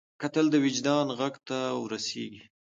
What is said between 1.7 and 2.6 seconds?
ور رسېږي